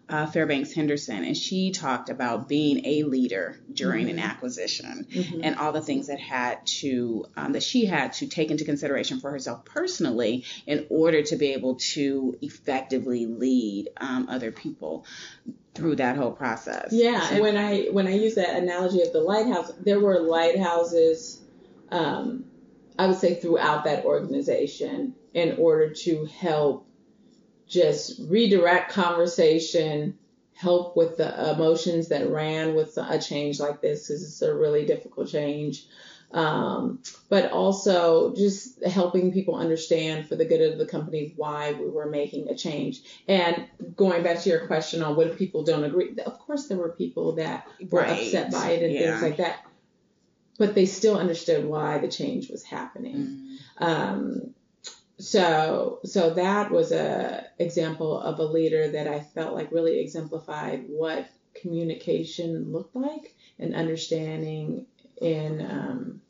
uh, 0.09 0.27
Fairbanks 0.27 0.73
Henderson, 0.73 1.25
and 1.25 1.37
she 1.37 1.71
talked 1.71 2.09
about 2.09 2.49
being 2.49 2.85
a 2.87 3.03
leader 3.03 3.61
during 3.73 4.07
mm-hmm. 4.07 4.19
an 4.19 4.25
acquisition 4.25 5.07
mm-hmm. 5.11 5.41
and 5.43 5.57
all 5.57 5.73
the 5.73 5.83
things 5.83 6.07
that 6.07 6.19
had 6.19 6.65
to 6.67 7.27
um, 7.37 7.53
that 7.53 7.63
she 7.63 7.85
had 7.85 8.15
to 8.15 8.27
take 8.27 8.51
into 8.51 8.65
consideration 8.65 9.21
for 9.21 9.31
herself 9.31 9.65
personally 9.65 10.45
in 10.67 10.87
order 10.89 11.23
to 11.23 11.37
be 11.37 11.53
able 11.53 11.77
to 11.77 12.37
effectively 12.41 13.27
lead 13.27 13.89
um, 13.99 14.29
other 14.31 14.51
people 14.51 15.05
through 15.75 15.97
that 15.97 16.17
whole 16.17 16.33
process. 16.33 16.89
Yeah, 16.91 17.21
so, 17.21 17.43
when 17.43 17.57
I 17.57 17.85
when 17.87 18.07
I 18.07 18.15
use 18.15 18.37
that 18.37 18.57
analogy 18.57 19.03
of 19.03 19.13
the 19.13 19.21
lighthouse, 19.21 19.71
there 19.81 20.01
were 20.01 20.21
lighthouses. 20.21 21.41
Um, 21.91 22.47
I 22.99 23.07
would 23.07 23.19
say 23.19 23.37
throughout 23.37 23.85
that 23.85 24.05
organization 24.05 25.15
in 25.33 25.57
order 25.59 25.91
to 25.91 26.25
help 26.25 26.88
just 27.69 28.21
redirect 28.29 28.93
conversation, 28.93 30.19
help 30.55 30.97
with 30.97 31.17
the 31.19 31.51
emotions 31.53 32.09
that 32.09 32.29
ran 32.31 32.75
with 32.75 32.97
a 32.97 33.19
change 33.21 33.61
like 33.61 33.81
this 33.81 34.09
because 34.09 34.25
it's 34.25 34.43
a 34.43 34.53
really 34.53 34.85
difficult 34.87 35.29
change. 35.29 35.85
Um, 36.31 37.03
but 37.31 37.53
also 37.53 38.35
just 38.35 38.85
helping 38.85 39.33
people 39.33 39.55
understand 39.55 40.29
for 40.29 40.37
the 40.37 40.45
good 40.45 40.61
of 40.61 40.79
the 40.79 40.85
company 40.85 41.33
why 41.37 41.73
we 41.73 41.89
were 41.89 42.05
making 42.11 42.49
a 42.49 42.55
change. 42.55 43.01
And 43.27 43.67
going 43.97 44.23
back 44.23 44.41
to 44.41 44.51
your 44.51 44.67
question 44.67 45.03
on 45.03 45.17
what 45.17 45.29
if 45.29 45.39
people 45.39 45.63
don't 45.63 45.85
agree, 45.85 46.15
of 46.27 46.39
course 46.41 46.67
there 46.67 46.77
were 46.77 46.91
people 46.91 47.37
that 47.37 47.67
were 47.89 48.01
right. 48.01 48.27
upset 48.27 48.53
by 48.53 48.73
it 48.73 48.83
and 48.83 48.93
yeah. 48.93 49.01
things 49.13 49.23
like 49.23 49.37
that, 49.39 49.65
but 50.59 50.75
they 50.75 50.85
still 50.85 51.17
understood 51.17 51.65
why 51.65 51.97
the 51.97 52.09
change 52.09 52.51
was 52.51 52.63
happening. 52.63 53.59
Mm. 53.81 53.87
Um, 53.87 54.55
so 55.19 55.99
so 56.05 56.35
that 56.35 56.71
was 56.71 56.93
a 56.93 57.45
example 57.59 58.21
of 58.21 58.39
a 58.39 58.45
leader 58.45 58.89
that 58.93 59.09
I 59.09 59.21
felt 59.21 59.55
like 59.55 59.73
really 59.73 59.99
exemplified 59.99 60.85
what 60.89 61.29
communication 61.55 62.73
looked 62.73 62.95
like 62.95 63.35
and 63.59 63.75
understanding 63.75 64.87
in 65.21 65.61
um, 65.61 66.21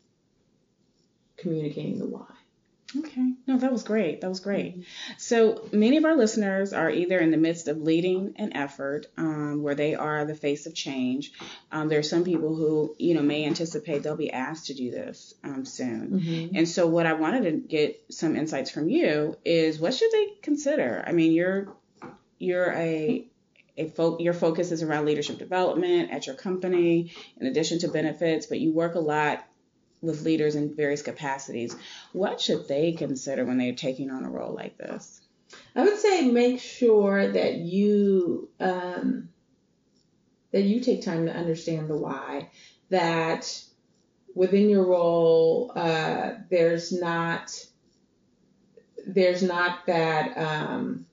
communicating 1.37 1.99
the 1.99 2.07
why. 2.07 2.25
Okay. 2.97 3.35
No, 3.47 3.59
that 3.59 3.71
was 3.71 3.83
great. 3.83 4.23
That 4.23 4.29
was 4.29 4.41
great. 4.41 4.73
Mm-hmm. 4.73 5.13
So 5.19 5.69
many 5.73 5.99
of 5.99 6.07
our 6.07 6.17
listeners 6.17 6.73
are 6.73 6.91
either 6.91 7.19
in 7.19 7.31
the 7.31 7.37
midst 7.37 7.69
of 7.69 7.83
leading 7.83 8.35
an 8.37 8.57
effort 8.57 9.07
um, 9.19 9.63
where 9.63 9.75
they 9.75 9.95
are 9.95 10.25
the 10.25 10.35
face 10.35 10.65
of 10.65 10.75
change. 10.75 11.33
Um, 11.71 11.89
there 11.89 11.99
are 11.99 12.05
some 12.05 12.25
people 12.25 12.55
who, 12.55 12.95
you 12.99 13.15
know, 13.15 13.21
may 13.21 13.45
anticipate 13.45 14.03
they'll 14.03 14.17
be 14.17 14.33
asked 14.33 14.67
to 14.67 14.75
do 14.75 14.91
this 14.91 15.35
um, 15.45 15.67
soon. 15.67 16.21
Mm-hmm. 16.21 16.57
And 16.57 16.69
so 16.69 16.87
what 16.87 17.05
I 17.05 17.13
wanted 17.13 17.43
to 17.45 17.53
get 17.53 18.03
some 18.11 18.37
insights 18.37 18.71
from 18.71 18.89
you 18.89 19.37
is 19.45 19.79
what 19.79 19.93
should 19.93 20.11
they 20.11 20.29
consider? 20.41 21.05
I 21.07 21.13
mean, 21.13 21.33
you're 21.33 21.69
you're 22.39 22.73
a 22.73 23.27
a 23.77 23.89
fo- 23.91 24.19
your 24.19 24.33
focus 24.33 24.73
is 24.73 24.83
around 24.83 25.05
leadership 25.05 25.39
development 25.39 26.11
at 26.11 26.27
your 26.27 26.37
company 26.37 27.13
in 27.39 27.47
addition 27.47 27.81
to 27.81 27.89
benefits, 27.89 28.47
but 28.47 28.59
you 28.59 28.73
work 28.73 28.95
a 28.95 29.01
lot 29.01 29.45
with 30.01 30.23
leaders 30.23 30.55
in 30.55 30.75
various 30.75 31.03
capacities, 31.03 31.75
what 32.13 32.41
should 32.41 32.69
they 32.69 32.93
consider 32.93 33.45
when 33.45 33.59
they're 33.59 33.75
taking 33.75 34.11
on 34.11 34.25
a 34.25 34.31
role 34.31 34.55
like 34.55 34.79
this? 34.79 35.21
I 35.75 35.83
would 35.83 35.99
say 35.99 36.31
make 36.31 36.61
sure 36.61 37.33
that 37.33 37.55
you 37.55 38.49
um, 38.61 39.31
that 40.53 40.63
you 40.63 40.81
take 40.81 41.03
time 41.03 41.27
to 41.27 41.33
understand 41.33 41.89
the 41.89 41.97
why. 41.97 42.51
That 42.91 43.63
within 44.35 44.71
your 44.71 44.87
role, 44.87 45.73
uh, 45.75 46.35
there's 46.51 46.93
not 46.93 47.53
there's 49.07 49.43
not 49.43 49.87
that 49.87 50.37
um, 50.37 51.07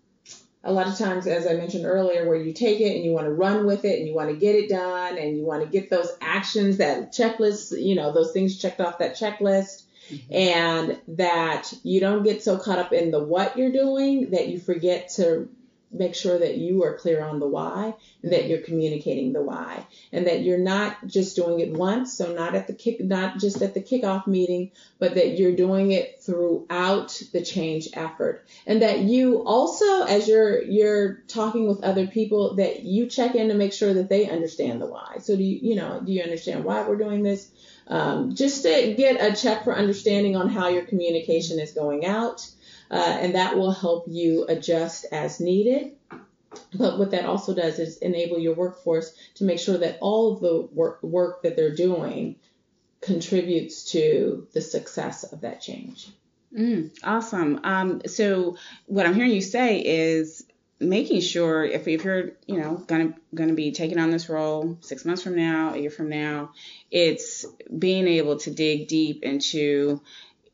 a 0.65 0.71
lot 0.71 0.87
of 0.87 0.97
times, 0.97 1.27
as 1.27 1.45
I 1.45 1.53
mentioned 1.53 1.85
earlier, 1.85 2.27
where 2.27 2.35
you 2.35 2.51
take 2.51 2.81
it 2.81 2.95
and 2.95 3.05
you 3.05 3.11
want 3.11 3.27
to 3.27 3.31
run 3.31 3.67
with 3.67 3.85
it 3.85 3.99
and 3.99 4.07
you 4.07 4.15
want 4.15 4.29
to 4.31 4.35
get 4.35 4.55
it 4.55 4.67
done 4.67 5.17
and 5.17 5.37
you 5.37 5.45
want 5.45 5.63
to 5.63 5.69
get 5.69 5.91
those 5.91 6.11
actions, 6.19 6.77
that 6.77 7.13
checklist, 7.13 7.79
you 7.79 7.93
know, 7.93 8.11
those 8.11 8.31
things 8.31 8.57
checked 8.57 8.81
off 8.81 8.97
that 8.97 9.15
checklist. 9.15 9.83
Mm-hmm. 10.11 10.33
And 10.35 11.01
that 11.17 11.73
you 11.81 11.99
don't 11.99 12.21
get 12.21 12.43
so 12.43 12.59
caught 12.59 12.77
up 12.77 12.93
in 12.93 13.09
the 13.09 13.23
what 13.23 13.57
you're 13.57 13.71
doing 13.71 14.31
that 14.31 14.49
you 14.49 14.59
forget 14.59 15.09
to 15.15 15.49
make 15.91 16.15
sure 16.15 16.37
that 16.37 16.57
you 16.57 16.83
are 16.83 16.97
clear 16.97 17.23
on 17.23 17.39
the 17.39 17.47
why 17.47 17.93
and 18.23 18.33
that 18.33 18.47
you're 18.47 18.61
communicating 18.61 19.33
the 19.33 19.41
why 19.41 19.85
and 20.11 20.27
that 20.27 20.41
you're 20.41 20.57
not 20.57 20.97
just 21.07 21.35
doing 21.35 21.59
it 21.59 21.71
once 21.71 22.13
so 22.13 22.33
not 22.33 22.55
at 22.55 22.67
the 22.67 22.73
kick 22.73 22.99
not 22.99 23.39
just 23.39 23.61
at 23.61 23.73
the 23.73 23.81
kickoff 23.81 24.27
meeting 24.27 24.71
but 24.99 25.15
that 25.15 25.37
you're 25.37 25.55
doing 25.55 25.91
it 25.91 26.21
throughout 26.21 27.21
the 27.33 27.41
change 27.41 27.89
effort. 27.93 28.45
And 28.65 28.81
that 28.81 28.99
you 28.99 29.43
also 29.45 30.03
as 30.03 30.27
you're 30.27 30.63
you're 30.63 31.15
talking 31.27 31.67
with 31.67 31.83
other 31.83 32.07
people 32.07 32.55
that 32.55 32.83
you 32.83 33.07
check 33.07 33.35
in 33.35 33.49
to 33.49 33.53
make 33.53 33.73
sure 33.73 33.93
that 33.93 34.09
they 34.09 34.29
understand 34.29 34.81
the 34.81 34.87
why. 34.87 35.17
So 35.21 35.35
do 35.35 35.43
you 35.43 35.59
you 35.61 35.75
know 35.75 36.01
do 36.03 36.11
you 36.11 36.21
understand 36.21 36.63
why 36.63 36.87
we're 36.87 36.97
doing 36.97 37.23
this? 37.23 37.49
Um, 37.87 38.33
just 38.33 38.63
to 38.63 38.95
get 38.95 39.21
a 39.21 39.39
check 39.39 39.63
for 39.63 39.75
understanding 39.75 40.35
on 40.35 40.49
how 40.49 40.69
your 40.69 40.85
communication 40.85 41.59
is 41.59 41.71
going 41.71 42.05
out 42.05 42.47
uh, 42.91 43.17
and 43.19 43.35
that 43.35 43.57
will 43.57 43.71
help 43.71 44.05
you 44.07 44.45
adjust 44.47 45.05
as 45.11 45.39
needed. 45.39 45.93
But 46.73 46.99
what 46.99 47.11
that 47.11 47.25
also 47.25 47.53
does 47.53 47.79
is 47.79 47.97
enable 47.97 48.39
your 48.39 48.55
workforce 48.55 49.13
to 49.35 49.43
make 49.43 49.59
sure 49.59 49.77
that 49.77 49.97
all 49.99 50.33
of 50.33 50.39
the 50.41 50.61
work, 50.71 51.03
work 51.03 51.43
that 51.43 51.55
they're 51.55 51.75
doing 51.75 52.37
contributes 53.01 53.91
to 53.91 54.47
the 54.53 54.61
success 54.61 55.23
of 55.23 55.41
that 55.41 55.61
change. 55.61 56.09
Mm, 56.57 56.91
awesome. 57.03 57.59
Um, 57.63 58.01
so 58.07 58.57
what 58.85 59.05
I'm 59.05 59.13
hearing 59.13 59.31
you 59.31 59.41
say 59.41 59.79
is 59.79 60.45
making 60.79 61.21
sure 61.21 61.63
if, 61.63 61.87
if 61.87 62.03
you're 62.03 62.31
you 62.47 62.59
know 62.59 62.75
gonna 62.87 63.13
gonna 63.33 63.53
be 63.53 63.71
taking 63.71 63.97
on 63.97 64.11
this 64.11 64.29
role 64.29 64.77
six 64.81 65.05
months 65.05 65.21
from 65.21 65.35
now, 65.35 65.73
a 65.73 65.77
year 65.77 65.89
from 65.89 66.09
now, 66.09 66.51
it's 66.91 67.45
being 67.77 68.07
able 68.07 68.37
to 68.39 68.51
dig 68.51 68.87
deep 68.87 69.23
into 69.23 70.01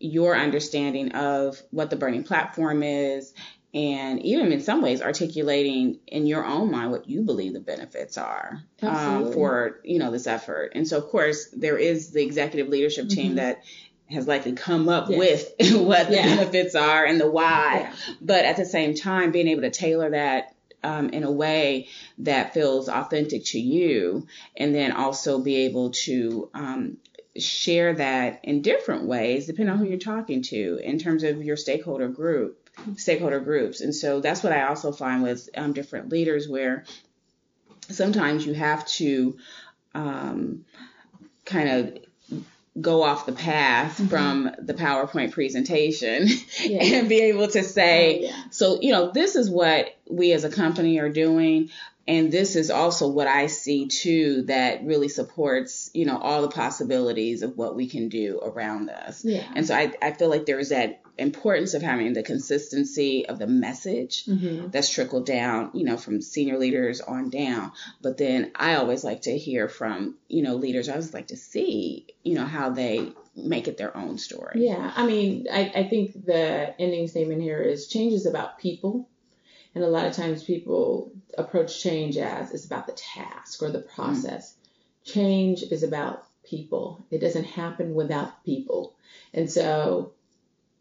your 0.01 0.36
understanding 0.36 1.12
of 1.13 1.62
what 1.72 1.89
the 1.89 1.96
burning 1.96 2.24
platform 2.24 2.84
is 2.84 3.34
and 3.74 4.22
even 4.24 4.51
in 4.51 4.60
some 4.60 4.81
ways 4.81 5.01
articulating 5.01 6.00
in 6.08 6.25
your 6.25 6.46
own 6.46 6.72
mind 6.72 6.91
what 6.91 7.08
you 7.08 7.22
believe 7.22 7.53
the 7.53 7.60
benefits 7.60 8.17
are 8.17 8.62
um, 8.81 9.31
for 9.31 9.79
you 9.84 10.00
know 10.00 10.12
this 10.12 10.27
effort 10.27 10.74
and 10.75 10.88
so 10.88 10.98
of 10.98 11.08
course 11.08 11.48
there 11.51 11.77
is 11.77 12.12
the 12.12 12.22
executive 12.22 12.67
leadership 12.67 13.08
team 13.08 13.27
mm-hmm. 13.27 13.36
that 13.36 13.63
has 14.10 14.27
likely 14.27 14.51
come 14.51 14.89
up 14.89 15.10
yes. 15.10 15.17
with 15.60 15.74
what 15.81 16.10
the 16.10 16.15
yeah. 16.15 16.36
benefits 16.36 16.75
are 16.75 17.05
and 17.05 17.20
the 17.20 17.29
why 17.29 17.81
yeah. 17.81 17.96
but 18.20 18.43
at 18.43 18.58
the 18.58 18.65
same 18.65 18.93
time 18.93 19.31
being 19.31 19.48
able 19.48 19.62
to 19.62 19.72
tailor 19.72 20.10
that 20.10 20.53
um, 20.84 21.10
in 21.10 21.24
a 21.24 21.31
way 21.31 21.88
that 22.20 22.53
feels 22.53 22.89
authentic 22.89 23.46
to 23.46 23.60
you 23.60 24.27
and 24.58 24.74
then 24.74 24.91
also 24.91 25.39
be 25.39 25.58
able 25.65 25.91
to 25.91 26.50
um, 26.53 26.98
share 27.38 27.94
that 27.94 28.42
in 28.44 28.62
different 28.62 29.06
ways 29.06 29.46
depending 29.46 29.72
on 29.72 29.80
who 29.80 29.86
you're 29.86 29.98
talking 29.98 30.42
to 30.42 30.80
in 30.84 31.00
terms 31.00 31.24
of 31.24 31.44
your 31.44 31.56
stakeholder 31.56 32.10
group 32.10 32.62
stakeholder 32.98 33.40
groups. 33.40 33.82
And 33.82 33.94
so 33.94 34.22
that's 34.22 34.44
what 34.44 34.54
I 34.54 34.64
also 34.64 34.92
find 34.92 35.24
with 35.24 35.50
um, 35.56 35.74
different 35.74 36.10
leaders 36.10 36.48
where 36.48 36.86
sometimes 37.90 38.46
you 38.46 38.54
have 38.54 38.86
to 38.88 39.38
um, 39.94 40.66
kind 41.46 41.70
of 41.70 41.98
go 42.80 43.04
off 43.04 43.26
the 43.26 43.34
path 43.34 43.98
mm-hmm. 43.98 44.08
from 44.08 44.52
the 44.58 44.74
PowerPoint 44.74 45.32
presentation 45.32 46.28
yeah. 46.64 46.84
and 47.00 47.10
be 47.10 47.22
able 47.22 47.48
to 47.50 47.64
say, 47.64 48.20
oh, 48.20 48.24
yeah. 48.24 48.44
so, 48.50 48.80
you 48.82 48.92
know, 48.92 49.12
this 49.12 49.36
is 49.36 49.50
what 49.50 49.94
we 50.10 50.34
as 50.34 50.43
a 50.43 50.50
company 50.50 51.00
are 51.00 51.10
doing. 51.10 51.70
And 52.08 52.31
this 52.31 52.55
is 52.55 52.72
also 52.72 53.08
what 53.08 53.27
I 53.27 53.48
see 53.48 53.88
too 53.88 54.43
that 54.48 54.84
really 54.84 55.08
supports, 55.08 55.91
you 55.93 56.05
know, 56.05 56.17
all 56.17 56.41
the 56.41 56.50
possibilities 56.50 57.43
of 57.43 57.58
what 57.58 57.75
we 57.75 57.88
can 57.88 58.10
do 58.10 58.39
around 58.43 58.89
us. 58.89 59.24
Yeah. 59.24 59.46
And 59.55 59.65
so 59.65 59.75
I, 59.75 59.93
I 60.01 60.12
feel 60.12 60.29
like 60.29 60.46
there 60.46 60.60
is 60.60 60.70
that 60.70 61.01
importance 61.17 61.74
of 61.74 61.81
having 61.81 62.13
the 62.13 62.24
consistency 62.24 63.27
of 63.27 63.38
the 63.38 63.48
message 63.48 64.25
mm-hmm. 64.25 64.70
that's 64.70 64.89
trickled 64.89 65.25
down, 65.25 65.70
you 65.74 65.84
know, 65.84 65.96
from 65.96 66.22
senior 66.22 66.58
leaders 66.58 67.01
on 67.01 67.29
down. 67.29 67.72
But 68.01 68.17
then 68.17 68.51
I 68.55 68.75
always 68.75 69.03
like 69.03 69.24
to 69.24 69.38
hear 69.38 69.70
from, 69.70 70.15
you 70.27 70.41
know, 70.41 70.55
leaders. 70.55 70.89
I 70.89 70.93
always 70.93 71.13
like 71.13 71.27
to 71.27 71.38
see, 71.38 72.08
you 72.24 72.34
know, 72.34 72.46
how 72.46 72.72
they 72.72 73.12
make 73.36 73.67
it 73.67 73.77
their 73.77 73.96
own 73.96 74.17
story. 74.17 74.65
Yeah. 74.65 74.91
I 74.96 75.05
mean, 75.05 75.48
I, 75.51 75.72
I 75.75 75.84
think 75.88 76.25
the 76.25 76.74
ending 76.79 77.08
statement 77.08 77.41
here 77.41 77.62
is 77.62 77.88
change 77.88 78.13
is 78.13 78.25
about 78.25 78.58
people. 78.58 79.08
And 79.74 79.84
a 79.84 79.90
lot 79.90 80.06
of 80.06 80.13
times 80.13 80.44
people 80.44 81.12
approach 81.38 81.82
change 81.82 82.18
as 82.18 82.51
it's 82.54 82.66
about 82.66 82.88
the 82.88 82.94
task 82.94 83.63
or 83.63 83.72
the 83.72 83.80
process. 83.80 84.51
Mm-hmm. 84.51 85.20
Change 85.20 85.63
is 85.63 85.84
about 85.84 86.25
people. 86.44 87.06
It 87.10 87.20
doesn't 87.20 87.46
happen 87.46 87.96
without 87.96 88.44
people. 88.44 88.96
And 89.34 89.50
so 89.50 90.12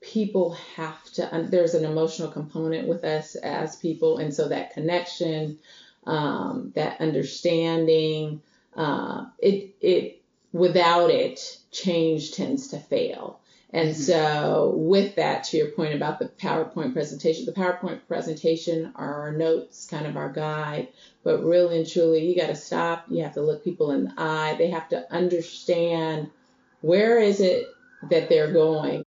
people 0.00 0.52
have 0.76 1.04
to 1.12 1.46
there's 1.50 1.74
an 1.74 1.84
emotional 1.84 2.30
component 2.30 2.88
with 2.88 3.04
us 3.04 3.34
as 3.34 3.76
people 3.76 4.16
and 4.18 4.32
so 4.32 4.48
that 4.48 4.72
connection 4.72 5.58
um, 6.06 6.72
that 6.74 7.00
understanding 7.00 8.40
uh, 8.74 9.26
it 9.38 9.74
it 9.80 10.22
without 10.52 11.10
it 11.10 11.58
change 11.70 12.32
tends 12.32 12.68
to 12.68 12.78
fail 12.78 13.39
and 13.72 13.90
mm-hmm. 13.90 14.00
so 14.00 14.72
with 14.76 15.16
that 15.16 15.44
to 15.44 15.56
your 15.56 15.70
point 15.70 15.94
about 15.94 16.18
the 16.18 16.26
powerpoint 16.26 16.92
presentation 16.92 17.46
the 17.46 17.52
powerpoint 17.52 18.00
presentation 18.08 18.92
are 18.96 19.22
our 19.22 19.32
notes 19.32 19.86
kind 19.86 20.06
of 20.06 20.16
our 20.16 20.32
guide. 20.32 20.88
But 21.22 21.44
really 21.44 21.78
and 21.78 21.88
truly 21.88 22.26
you 22.26 22.36
got 22.36 22.48
to 22.48 22.56
stop. 22.56 23.04
You 23.08 23.22
have 23.22 23.34
to 23.34 23.42
look 23.42 23.62
people 23.62 23.90
in 23.92 24.04
the 24.04 24.14
eye. 24.16 24.54
They 24.56 24.70
have 24.70 24.88
to 24.88 25.12
understand 25.12 26.30
where 26.80 27.18
is 27.18 27.40
it 27.40 27.66
that 28.08 28.28
they're 28.28 28.52
going 28.52 29.04